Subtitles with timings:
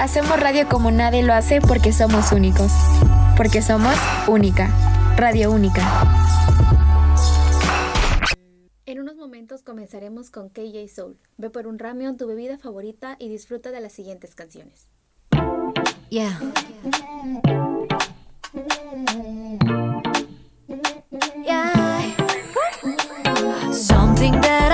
[0.00, 2.70] Hacemos radio como nadie lo hace porque somos únicos.
[3.36, 3.96] Porque somos
[4.28, 4.70] única.
[5.16, 5.82] Radio única.
[8.86, 11.18] En unos momentos comenzaremos con KJ Soul.
[11.36, 14.88] Ve por un ramen tu bebida favorita y disfruta de las siguientes canciones.
[16.10, 16.38] Yeah.
[21.44, 22.14] Yeah.
[23.72, 24.67] Something that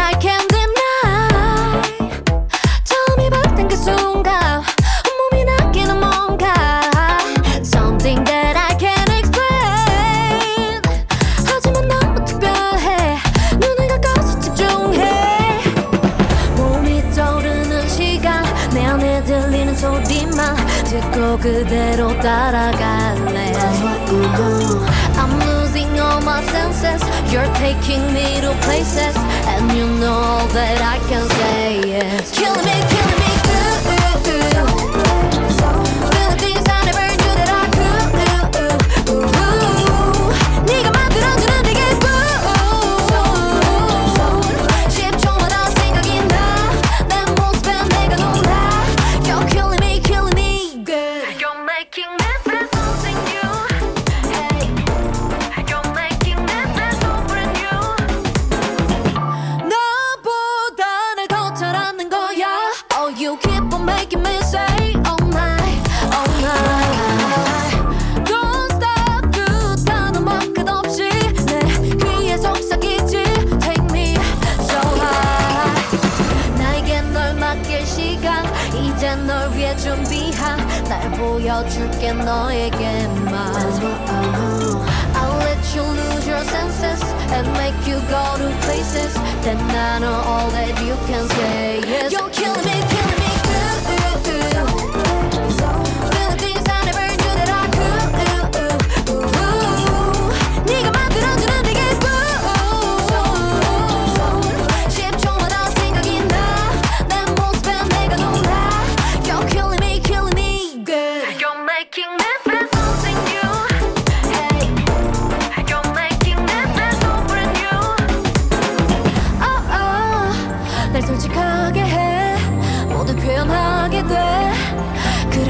[21.44, 23.52] 그대로 따라갈래.
[25.18, 27.02] I'm losing all my senses.
[27.30, 29.14] You're taking me to places.
[29.46, 32.73] And you know that I can say yes Killing me.
[79.44, 83.52] 널 위해 준비한 날 보여줄게 너에게만
[85.14, 90.14] I'll let you lose your senses And make you go to places That I know
[90.14, 92.12] all that you can say yes.
[92.12, 93.13] You're killing me, killing me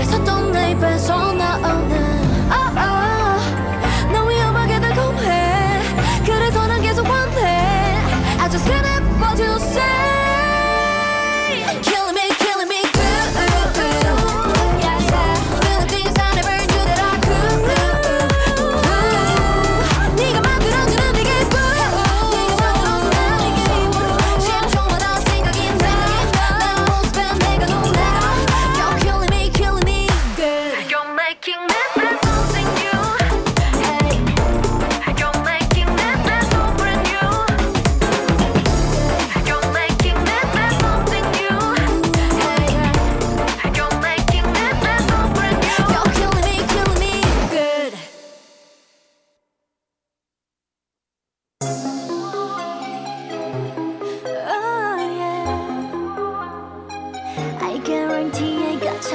[0.04, 0.33] 서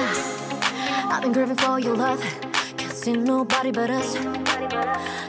[0.02, 2.22] I've been craving for your love.
[2.78, 4.14] Can't see nobody but us.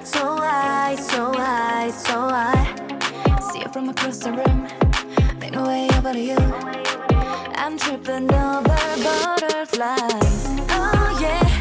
[0.05, 4.69] So I, so I, so I see you from across the room.
[5.41, 6.39] Make my way over to you.
[7.57, 10.47] I'm tripping over butterflies.
[10.71, 11.60] Oh yeah.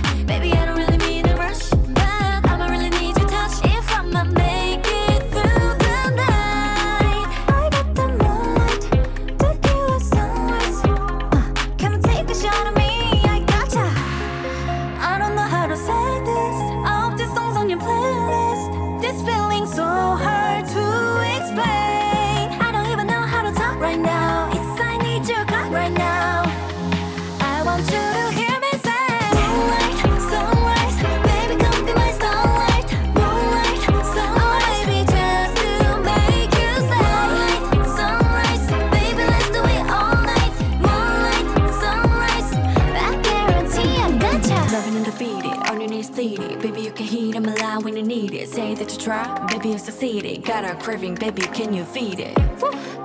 [48.28, 48.50] it.
[48.50, 50.44] Say that you try, baby, you succeeded.
[50.44, 52.36] Got a craving, baby, can you feed it?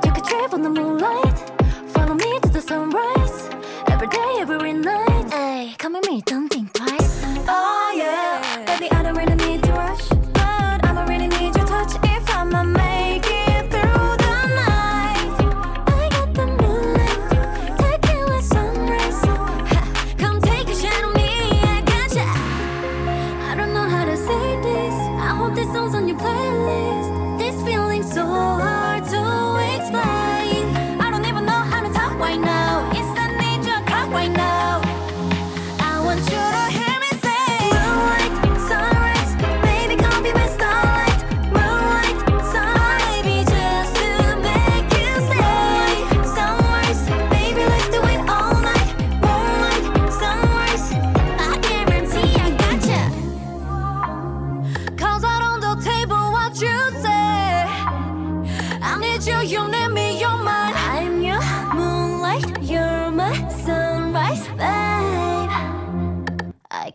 [0.02, 1.38] Take a trip on the moonlight.
[1.90, 3.48] Follow me to the sunrise.
[3.88, 5.32] Every day, every night.
[5.32, 7.22] Hey, come with me, don't think twice.
[7.48, 8.64] Oh, yeah.
[8.66, 9.36] Baby, I don't really
[25.44, 27.13] hope this song's on your playlist.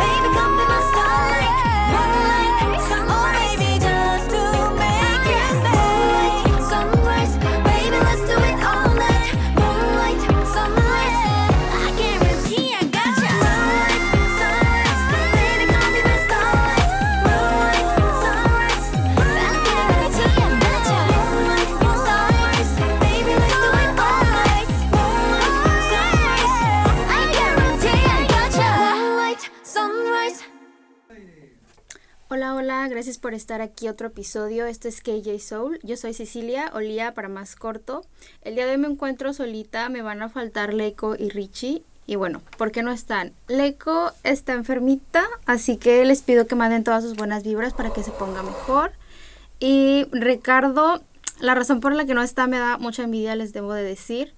[0.00, 2.35] baby, come be my starlight.
[33.26, 34.66] Por estar aquí otro episodio.
[34.66, 35.80] Esto es KJ Soul.
[35.82, 38.06] Yo soy Cecilia, Olía para más corto.
[38.42, 41.82] El día de hoy me encuentro solita, me van a faltar Leiko y Richie.
[42.06, 43.32] Y bueno, ¿por qué no están?
[43.48, 48.04] Leiko está enfermita, así que les pido que manden todas sus buenas vibras para que
[48.04, 48.92] se ponga mejor.
[49.58, 51.02] Y Ricardo,
[51.40, 54.34] la razón por la que no está me da mucha envidia, les debo de decir.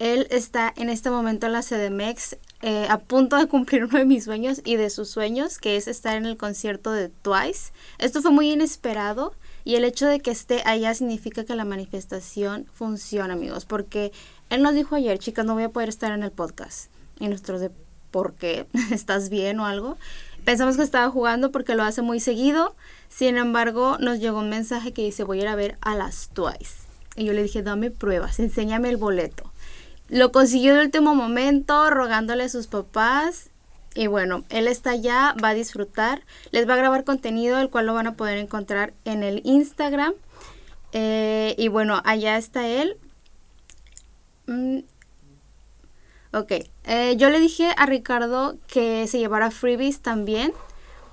[0.00, 4.06] Él está en este momento en la CDMX eh, a punto de cumplir uno de
[4.06, 7.72] mis sueños y de sus sueños, que es estar en el concierto de Twice.
[7.98, 12.66] Esto fue muy inesperado y el hecho de que esté allá significa que la manifestación
[12.72, 14.10] funciona, amigos, porque
[14.48, 16.90] él nos dijo ayer, chicas, no voy a poder estar en el podcast.
[17.18, 17.70] Y nosotros de,
[18.10, 18.66] ¿por qué?
[18.90, 19.98] ¿Estás bien o algo?
[20.46, 22.74] Pensamos que estaba jugando porque lo hace muy seguido.
[23.10, 26.30] Sin embargo, nos llegó un mensaje que dice, voy a ir a ver a las
[26.30, 26.88] Twice.
[27.16, 29.49] Y yo le dije, dame pruebas, enséñame el boleto.
[30.10, 33.48] Lo consiguió de último momento, rogándole a sus papás.
[33.94, 36.22] Y bueno, él está allá, va a disfrutar.
[36.50, 40.12] Les va a grabar contenido, el cual lo van a poder encontrar en el Instagram.
[40.92, 42.96] Eh, y bueno, allá está él.
[44.46, 44.80] Mm,
[46.32, 46.52] Ok,
[46.84, 50.52] eh, yo le dije a Ricardo que se llevara freebies también,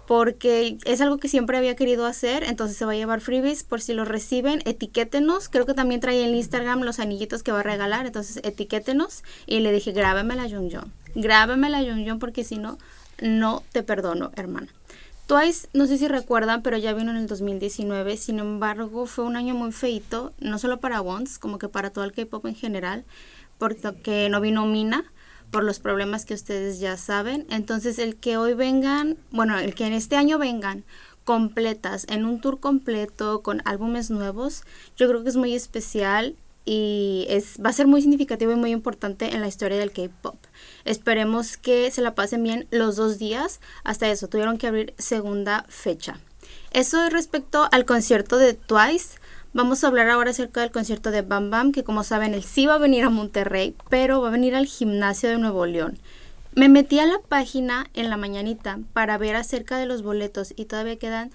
[0.07, 3.81] porque es algo que siempre había querido hacer, entonces se va a llevar freebies por
[3.81, 7.63] si los reciben, etiquétenos, creo que también trae en Instagram los anillitos que va a
[7.63, 12.77] regalar, entonces etiquétenos y le dije grábamela Jung Jung, grábamela Jung Jung porque si no,
[13.21, 14.69] no te perdono, hermana.
[15.27, 19.35] Twice, no sé si recuerdan, pero ya vino en el 2019, sin embargo fue un
[19.35, 23.03] año muy feito, no solo para Once, como que para todo el K-Pop en general,
[23.57, 25.03] porque no vino Mina
[25.51, 27.45] por los problemas que ustedes ya saben.
[27.49, 30.83] Entonces el que hoy vengan, bueno, el que en este año vengan
[31.23, 34.63] completas, en un tour completo, con álbumes nuevos,
[34.95, 38.71] yo creo que es muy especial y es, va a ser muy significativo y muy
[38.71, 40.37] importante en la historia del K-Pop.
[40.85, 43.61] Esperemos que se la pasen bien los dos días.
[43.83, 46.19] Hasta eso, tuvieron que abrir segunda fecha.
[46.71, 49.17] Eso es respecto al concierto de Twice.
[49.53, 52.65] Vamos a hablar ahora acerca del concierto de Bam Bam, que como saben, él sí
[52.65, 55.97] va a venir a Monterrey, pero va a venir al gimnasio de Nuevo León.
[56.53, 60.65] Me metí a la página en la mañanita para ver acerca de los boletos y
[60.65, 61.31] todavía quedan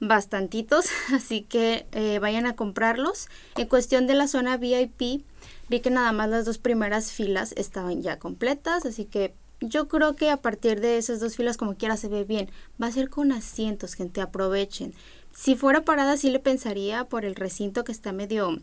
[0.00, 3.28] bastantitos, así que eh, vayan a comprarlos.
[3.56, 5.24] En cuestión de la zona VIP,
[5.68, 10.14] vi que nada más las dos primeras filas estaban ya completas, así que yo creo
[10.16, 12.50] que a partir de esas dos filas como quiera se ve bien.
[12.80, 14.94] Va a ser con asientos, gente, aprovechen.
[15.36, 18.58] Si fuera parada sí le pensaría por el recinto que está medio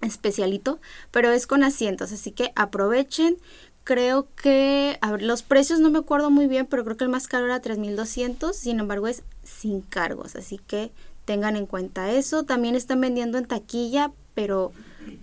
[0.00, 0.80] especialito,
[1.12, 3.36] pero es con asientos, así que aprovechen.
[3.84, 7.46] Creo que, los precios no me acuerdo muy bien, pero creo que el más caro
[7.46, 10.90] era 3200, sin embargo es sin cargos, así que
[11.24, 12.42] tengan en cuenta eso.
[12.42, 14.72] También están vendiendo en taquilla, pero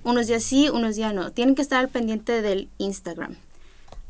[0.03, 1.31] unos días sí, unos días no.
[1.31, 3.35] Tienen que estar al pendiente del Instagram.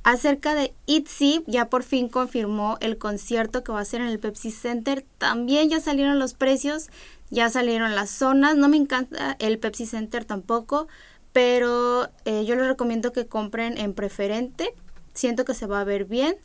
[0.06, 4.20] Acerca de ITZY, ya por fin confirmó el concierto que va a ser en el
[4.20, 5.04] Pepsi Center.
[5.18, 6.90] También ya salieron los precios,
[7.32, 8.56] ya salieron las zonas.
[8.56, 10.88] No me encanta el Pepsi Center tampoco,
[11.34, 14.76] pero eh, yo les recomiendo que compren en preferente.
[15.16, 16.38] Siento que se va a ver bien.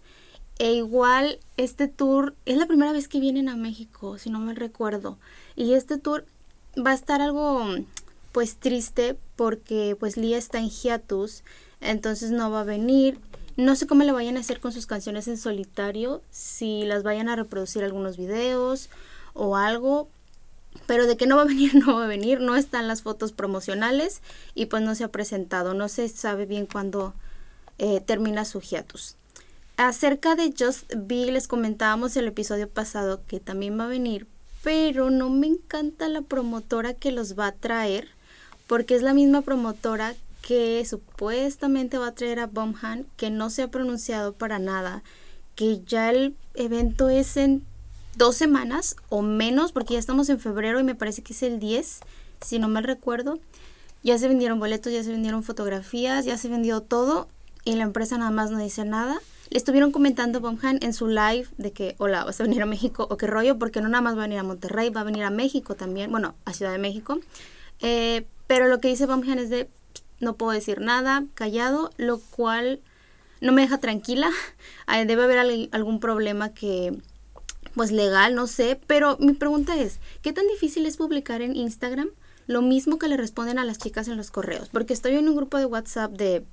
[0.59, 4.55] E igual este tour es la primera vez que vienen a México, si no me
[4.55, 5.19] recuerdo.
[5.55, 6.25] Y este tour
[6.79, 7.67] va a estar algo
[8.33, 11.45] pues triste porque pues Lia está en hiatus,
[11.83, 13.21] entonces no va a venir
[13.57, 17.29] no sé cómo le vayan a hacer con sus canciones en solitario, si las vayan
[17.29, 18.91] a reproducir algunos videos
[19.35, 20.09] o algo,
[20.87, 23.33] pero de que no va a venir, no va a venir, no están las fotos
[23.33, 24.23] promocionales
[24.55, 27.15] y pues no se ha presentado, no se sabe bien cuándo
[27.79, 29.17] eh, termina su hiatus.
[29.77, 34.27] Acerca de Just Be, les comentábamos el episodio pasado que también va a venir,
[34.63, 38.09] pero no me encanta la promotora que los va a traer,
[38.67, 43.63] porque es la misma promotora que supuestamente va a traer a Bomhan, que no se
[43.63, 45.03] ha pronunciado para nada,
[45.55, 47.63] que ya el evento es en
[48.17, 51.59] dos semanas o menos, porque ya estamos en febrero y me parece que es el
[51.59, 52.01] 10,
[52.41, 53.39] si no mal recuerdo.
[54.03, 57.29] Ya se vendieron boletos, ya se vendieron fotografías, ya se vendió todo
[57.65, 59.21] y la empresa nada más no dice nada.
[59.51, 62.67] Le estuvieron comentando a Bomhan en su live de que, hola, vas a venir a
[62.67, 65.05] México o qué rollo, porque no nada más va a venir a Monterrey, va a
[65.05, 67.19] venir a México también, bueno, a Ciudad de México.
[67.81, 69.69] Eh, pero lo que dice Bomhan es de,
[70.21, 72.81] no puedo decir nada, callado, lo cual
[73.41, 74.31] no me deja tranquila.
[75.07, 76.97] Debe haber al- algún problema que,
[77.75, 82.11] pues legal, no sé, pero mi pregunta es, ¿qué tan difícil es publicar en Instagram
[82.47, 84.69] lo mismo que le responden a las chicas en los correos?
[84.71, 86.45] Porque estoy en un grupo de WhatsApp de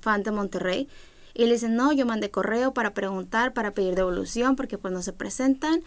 [0.00, 0.88] fan de Monterrey
[1.34, 5.02] y le dicen, no, yo mandé correo para preguntar, para pedir devolución, porque pues no
[5.02, 5.82] se presentan.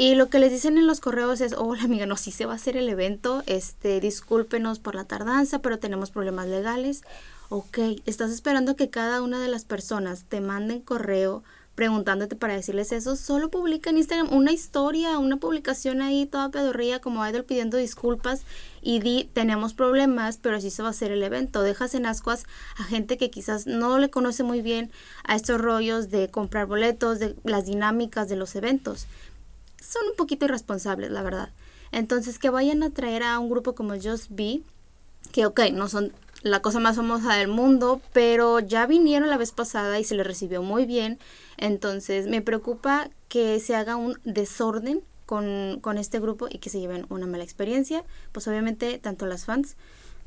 [0.00, 2.52] Y lo que les dicen en los correos es, hola amiga, no, sí se va
[2.52, 7.02] a hacer el evento, este, discúlpenos por la tardanza, pero tenemos problemas legales.
[7.48, 11.42] Ok, estás esperando que cada una de las personas te manden correo
[11.74, 17.00] preguntándote para decirles eso, solo publica en Instagram una historia, una publicación ahí toda pedorría
[17.00, 18.42] como idol pidiendo disculpas
[18.82, 21.62] y di tenemos problemas, pero así se va a hacer el evento.
[21.62, 24.90] Dejas en ascuas a gente que quizás no le conoce muy bien
[25.22, 29.06] a estos rollos de comprar boletos, de las dinámicas de los eventos.
[29.80, 31.50] Son un poquito irresponsables, la verdad.
[31.92, 34.60] Entonces, que vayan a traer a un grupo como Just Be,
[35.32, 39.52] que ok, no son la cosa más famosa del mundo, pero ya vinieron la vez
[39.52, 41.18] pasada y se les recibió muy bien.
[41.56, 46.80] Entonces me preocupa que se haga un desorden con, con este grupo y que se
[46.80, 48.04] lleven una mala experiencia.
[48.32, 49.76] Pues obviamente tanto las fans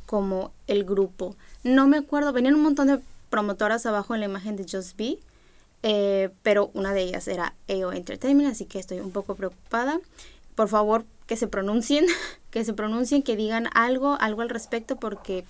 [0.06, 1.36] como el grupo.
[1.64, 5.18] No me acuerdo, venían un montón de promotoras abajo en la imagen de Just Be,
[5.84, 10.00] eh, pero una de ellas era AO Entertainment, así que estoy un poco preocupada.
[10.56, 12.06] Por favor, que se pronuncien,
[12.52, 15.46] que se pronuncien, que digan algo, algo al respecto, porque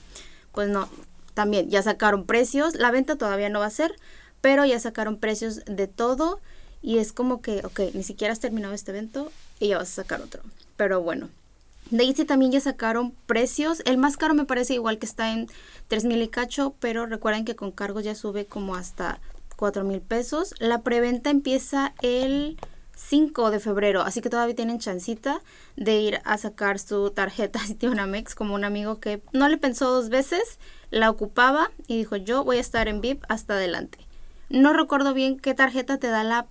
[0.52, 0.90] pues no,
[1.34, 3.96] también ya sacaron precios, la venta todavía no va a ser,
[4.42, 6.40] pero ya sacaron precios de todo.
[6.84, 10.02] Y es como que, ok, ni siquiera has terminado este evento y ya vas a
[10.02, 10.42] sacar otro.
[10.78, 11.30] Pero bueno,
[11.92, 15.48] Daisy también ya sacaron precios, el más caro me parece igual que está en
[15.90, 19.20] 3 mil y cacho, pero recuerden que con cargos ya sube como hasta
[19.62, 20.56] 4 mil pesos.
[20.58, 22.58] La preventa empieza el
[22.96, 25.40] 5 de febrero, así que todavía tienen chancita
[25.76, 30.10] de ir a sacar su tarjeta Citibanamex como un amigo que no le pensó dos
[30.10, 30.58] veces,
[30.90, 34.00] la ocupaba y dijo yo voy a estar en VIP hasta adelante.
[34.50, 36.48] No recuerdo bien qué tarjeta te da la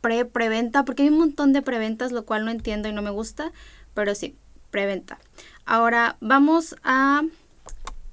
[0.00, 3.50] pre-preventa, porque hay un montón de preventas, lo cual no entiendo y no me gusta,
[3.92, 4.36] pero sí,
[4.70, 5.18] preventa.
[5.66, 7.22] Ahora vamos a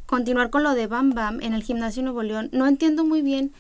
[0.08, 2.50] continuar con lo de Bam Bam en el gimnasio Nuevo León.
[2.52, 3.54] No entiendo muy bien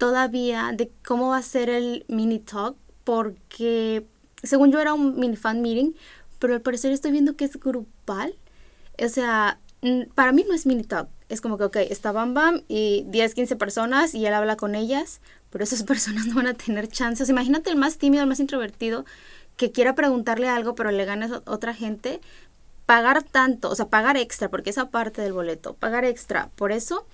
[0.00, 4.06] todavía de cómo va a ser el mini talk, porque
[4.42, 5.92] según yo era un mini fan meeting,
[6.38, 8.34] pero al parecer estoy viendo que es grupal.
[8.98, 9.60] O sea,
[10.14, 11.10] para mí no es mini talk.
[11.28, 14.74] Es como que, ok, está Bam Bam y 10, 15 personas y él habla con
[14.74, 17.28] ellas, pero esas personas no van a tener chances.
[17.28, 19.04] Imagínate el más tímido, el más introvertido,
[19.58, 22.22] que quiera preguntarle algo, pero le gana a otra gente.
[22.86, 27.06] Pagar tanto, o sea, pagar extra, porque esa parte del boleto, pagar extra, por eso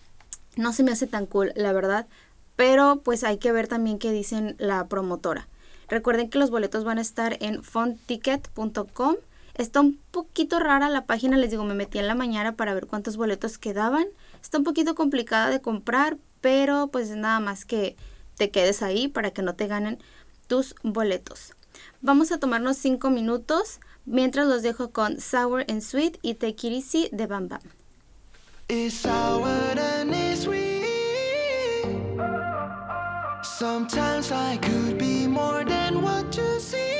[0.54, 2.06] no se me hace tan cool, la verdad.
[2.56, 5.48] Pero pues hay que ver también qué dicen la promotora.
[5.88, 9.16] Recuerden que los boletos van a estar en fonticket.com.
[9.54, 12.86] Está un poquito rara la página, les digo, me metí en la mañana para ver
[12.86, 14.06] cuántos boletos quedaban.
[14.42, 17.96] Está un poquito complicada de comprar, pero pues nada más que
[18.36, 19.98] te quedes ahí para que no te ganen
[20.46, 21.54] tus boletos.
[22.00, 26.72] Vamos a tomarnos 5 minutos mientras los dejo con Sour and Sweet y Take It
[26.72, 27.60] Easy de Bam Bam.
[28.68, 30.55] Sour and sweet.
[33.58, 36.95] Sometimes I could be more than what you see.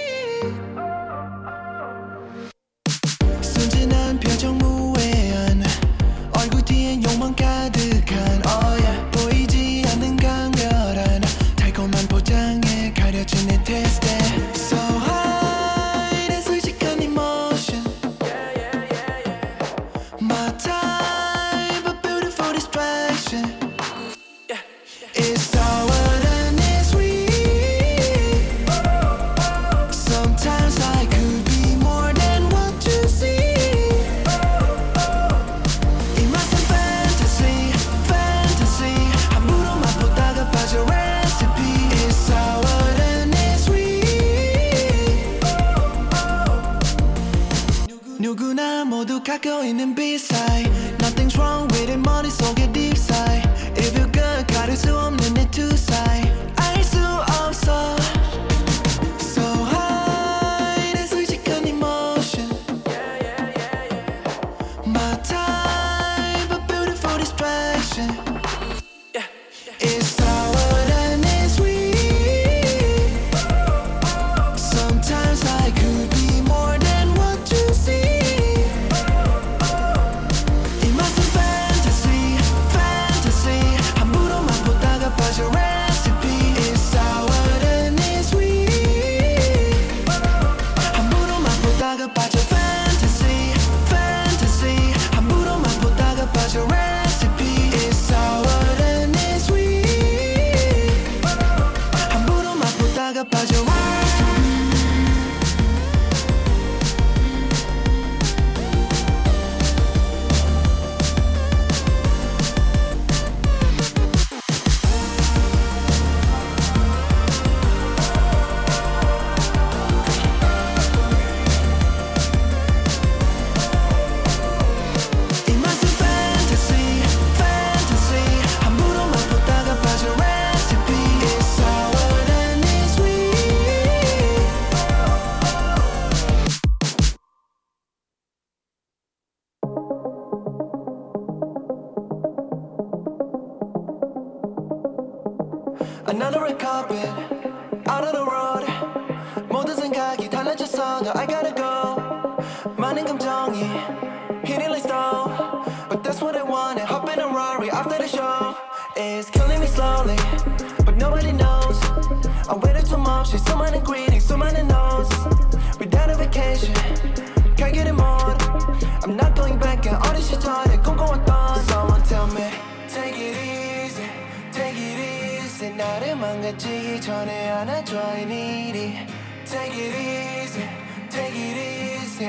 [67.99, 68.26] attention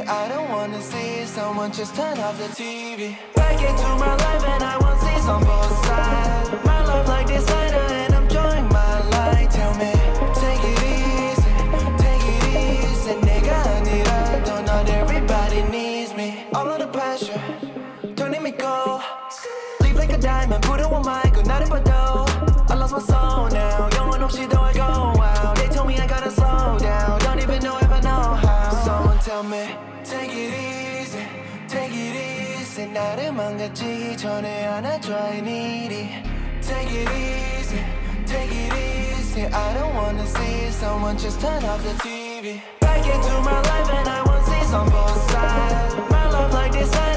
[0.09, 3.17] I don't wanna see someone just turn off the TV.
[3.35, 6.65] Back into my life and I want see on both sides.
[6.65, 7.96] My love like designer and
[35.07, 36.09] dry and needy.
[36.61, 37.79] Take it easy,
[38.25, 39.45] take it easy.
[39.45, 42.61] I don't wanna see someone just turn off the TV.
[42.81, 45.95] Back into my life and I won't see on both sides.
[46.11, 47.16] My love like this.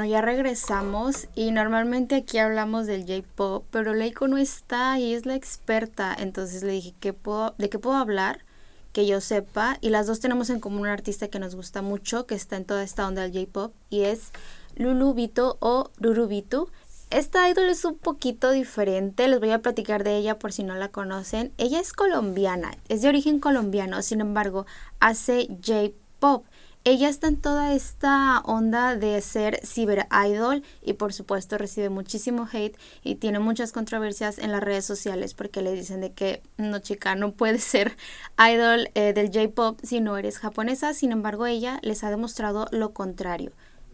[0.00, 5.26] Bueno, ya regresamos y normalmente aquí hablamos del J-Pop, pero Leiko no está y es
[5.26, 8.46] la experta, entonces le dije, ¿qué puedo, ¿de qué puedo hablar?
[8.94, 12.24] Que yo sepa, y las dos tenemos en común un artista que nos gusta mucho,
[12.24, 14.32] que está en toda esta onda del J-Pop, y es
[14.74, 16.70] Lulu Vito o Rurubitu.
[17.10, 20.76] Esta idol es un poquito diferente, les voy a platicar de ella por si no
[20.76, 21.52] la conocen.
[21.58, 24.64] Ella es colombiana, es de origen colombiano, sin embargo,
[24.98, 26.46] hace J-Pop.
[26.84, 32.48] Ella está en toda esta onda de ser ciber idol y por supuesto recibe muchísimo
[32.50, 36.78] hate y tiene muchas controversias en las redes sociales porque le dicen de que no
[36.78, 37.98] chica, no puedes ser
[38.38, 40.94] idol eh, del J-pop si no eres japonesa.
[40.94, 43.52] Sin embargo, ella les ha demostrado lo contrario.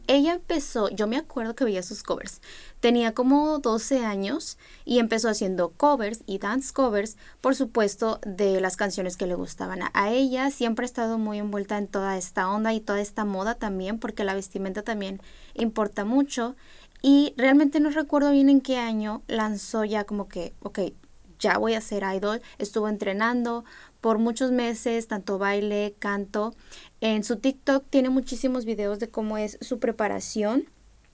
[0.08, 2.40] Ella empezó, yo me acuerdo que veía sus covers.
[2.80, 8.76] Tenía como 12 años y empezó haciendo covers y dance covers, por supuesto, de las
[8.76, 10.50] canciones que le gustaban a ella.
[10.50, 14.24] Siempre ha estado muy envuelta en toda esta onda y toda esta moda también, porque
[14.24, 15.20] la vestimenta también
[15.54, 16.54] importa mucho.
[17.02, 20.80] Y realmente no recuerdo bien en qué año lanzó ya como que, ok,
[21.38, 22.40] ya voy a ser idol.
[22.58, 23.64] Estuvo entrenando
[24.06, 26.54] por muchos meses, tanto baile, canto.
[27.00, 30.68] En su TikTok tiene muchísimos videos de cómo es su preparación.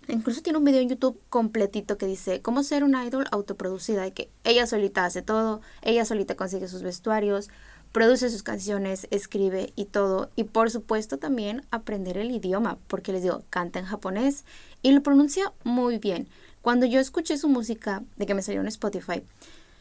[0.09, 4.13] Incluso tiene un video en YouTube completito que dice cómo ser una idol autoproducida, de
[4.13, 7.49] que ella solita hace todo, ella solita consigue sus vestuarios,
[7.93, 10.29] produce sus canciones, escribe y todo.
[10.37, 14.45] Y por supuesto también aprender el idioma, porque les digo, canta en japonés
[14.83, 16.29] y lo pronuncia muy bien.
[16.61, 19.25] Cuando yo escuché su música, de que me salió en Spotify,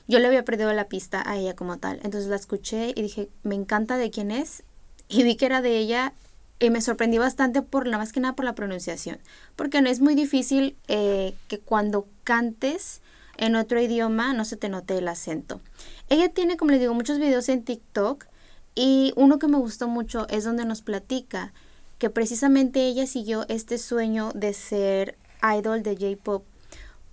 [0.08, 2.00] yo le había perdido la pista a ella como tal.
[2.04, 4.64] Entonces la escuché y dije, me encanta de quién es.
[5.08, 6.14] Y vi que era de ella
[6.60, 9.20] y me sorprendí bastante por la más que nada por la pronunciación.
[9.56, 13.02] Porque no es muy difícil eh, que cuando cantes
[13.38, 15.62] en otro idioma no se te note el acento.
[16.10, 18.26] Ella tiene, como les digo, muchos videos en TikTok
[18.76, 21.54] y uno que me gustó mucho es donde nos platica
[21.98, 26.46] que precisamente ella siguió este sueño de ser idol de J-Pop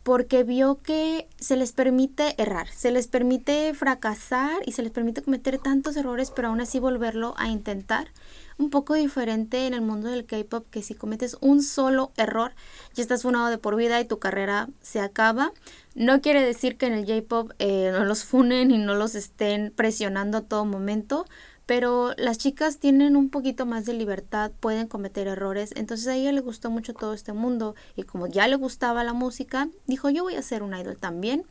[0.09, 5.21] porque vio que se les permite errar, se les permite fracasar y se les permite
[5.21, 8.09] cometer tantos errores, pero aún así volverlo a intentar.
[8.57, 12.53] Un poco diferente en el mundo del K-pop, que si cometes un solo error,
[12.95, 15.53] ya estás funado de por vida y tu carrera se acaba.
[15.95, 19.75] No quiere decir que en el J-pop eh, no los funen y no los estén
[19.77, 21.27] presionando a todo momento,
[21.69, 26.33] pero las chicas tienen un poquito más de libertad, pueden cometer errores, entonces a ella
[26.33, 30.23] le gustó mucho todo este mundo y como ya le gustaba la música, dijo yo
[30.23, 31.45] voy a ser un idol también.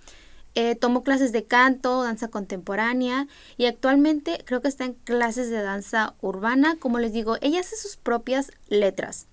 [0.56, 3.28] Eh, tomó clases de canto, danza contemporánea
[3.58, 6.78] y actualmente creo que está en clases de danza urbana.
[6.80, 9.28] Como les digo, ella hace sus propias letras.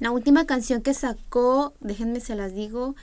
[0.00, 2.94] La última canción que sacó, déjenme se las digo,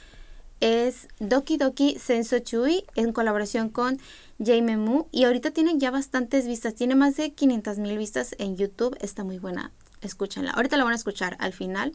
[0.63, 3.99] es Doki Doki Senso Chui en colaboración con
[4.39, 8.55] Jaime Mu y ahorita tiene ya bastantes vistas, tiene más de 500 mil vistas en
[8.55, 9.73] YouTube, está muy buena.
[9.99, 10.51] escúchenla.
[10.51, 11.93] Ahorita la van a escuchar al final.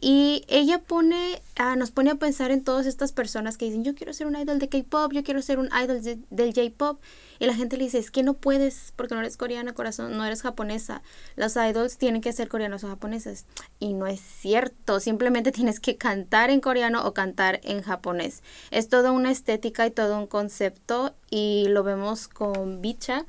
[0.00, 3.94] Y ella pone, ah, nos pone a pensar en todas estas personas que dicen, yo
[3.94, 7.00] quiero ser un idol de K-pop, yo quiero ser un idol de- del J-pop.
[7.38, 10.24] Y la gente le dice, es que no puedes porque no eres coreana, corazón, no
[10.24, 11.02] eres japonesa.
[11.34, 13.46] Los idols tienen que ser coreanos o japoneses.
[13.78, 18.42] Y no es cierto, simplemente tienes que cantar en coreano o cantar en japonés.
[18.70, 23.24] Es toda una estética y todo un concepto y lo vemos con Bicha,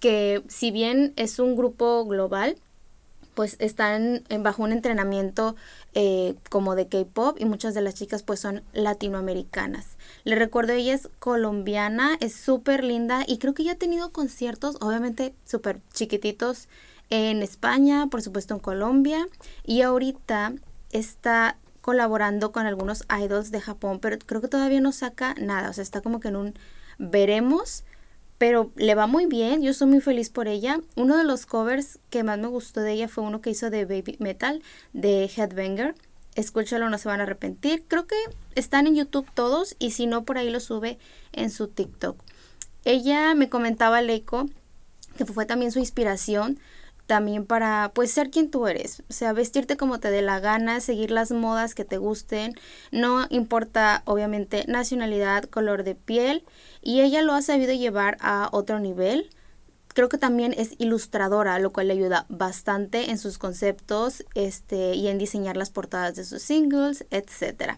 [0.00, 2.56] que si bien es un grupo global,
[3.36, 5.54] pues están en- bajo un entrenamiento
[5.94, 9.98] eh, como de K-pop y muchas de las chicas pues son latinoamericanas.
[10.24, 14.76] Le recuerdo, ella es colombiana, es súper linda y creo que ya ha tenido conciertos,
[14.80, 16.68] obviamente súper chiquititos
[17.10, 19.26] en España, por supuesto en Colombia
[19.64, 20.54] y ahorita
[20.90, 25.72] está colaborando con algunos idols de Japón, pero creo que todavía no saca nada, o
[25.74, 26.54] sea, está como que en un
[26.98, 27.84] veremos
[28.38, 30.80] pero le va muy bien, yo soy muy feliz por ella.
[30.94, 33.84] Uno de los covers que más me gustó de ella fue uno que hizo de
[33.84, 35.94] Baby Metal de Headbanger.
[36.34, 37.84] Escúchalo, no se van a arrepentir.
[37.88, 38.16] Creo que
[38.54, 40.98] están en YouTube todos y si no, por ahí lo sube
[41.32, 42.22] en su TikTok.
[42.84, 44.46] Ella me comentaba, Leiko,
[45.16, 46.58] que fue también su inspiración
[47.06, 50.80] también para pues ser quien tú eres, o sea, vestirte como te dé la gana,
[50.80, 52.54] seguir las modas que te gusten,
[52.90, 56.44] no importa obviamente nacionalidad, color de piel
[56.82, 59.30] y ella lo ha sabido llevar a otro nivel.
[59.94, 65.08] Creo que también es ilustradora, lo cual le ayuda bastante en sus conceptos este, y
[65.08, 67.76] en diseñar las portadas de sus singles, etc.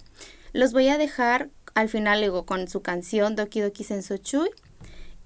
[0.52, 4.50] Los voy a dejar al final luego con su canción Doki Doki Sensochui.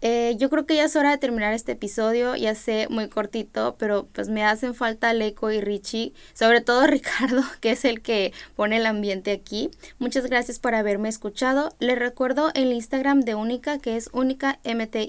[0.05, 3.77] Eh, yo creo que ya es hora de terminar este episodio, ya sé, muy cortito,
[3.79, 8.33] pero pues me hacen falta Leco y Richie, sobre todo Ricardo, que es el que
[8.57, 9.71] pone el ambiente aquí.
[10.01, 11.73] Muchas gracias por haberme escuchado.
[11.79, 15.03] Les recuerdo el Instagram de Única, que es únicamty,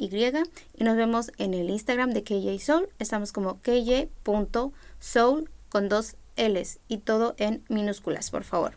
[0.75, 2.87] y nos vemos en el Instagram de KJ Soul.
[2.99, 8.75] Estamos como kj.soul con dos L's y todo en minúsculas, por favor.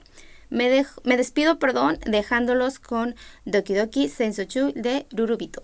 [0.49, 5.63] Me, me despido, perdón, dejándolos con Doki Doki Sensochu de Rurubito.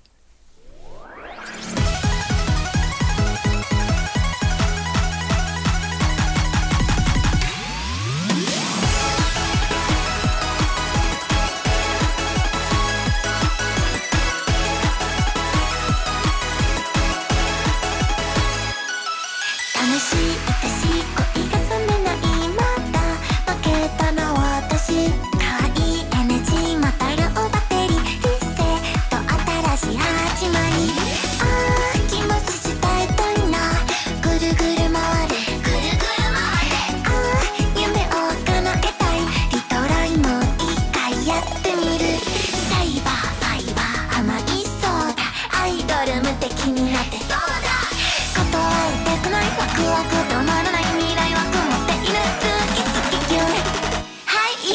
[1.45, 1.82] Thank you.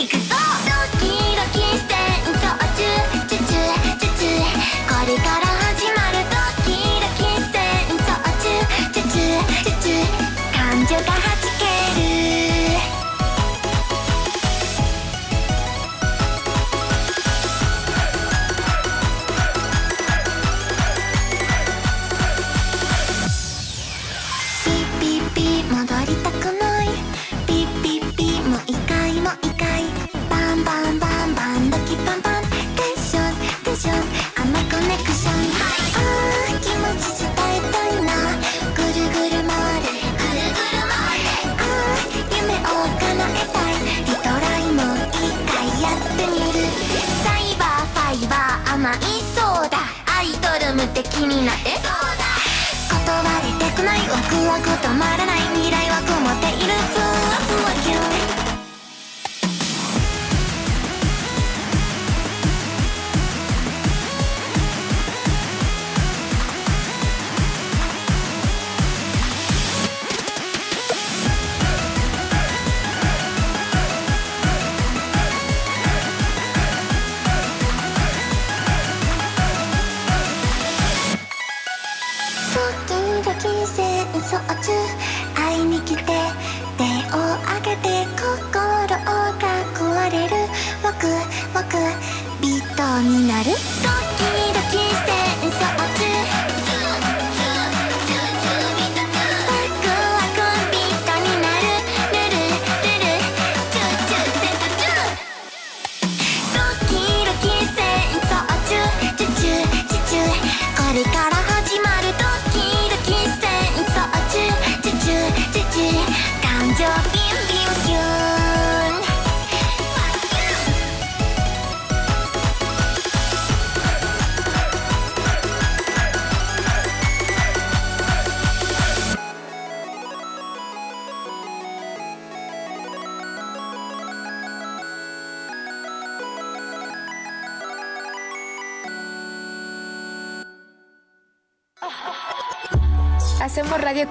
[0.09, 0.56] Cause I
[50.77, 52.27] 無敵になってそうだ
[52.87, 55.56] 断りたくないワクワク止まらない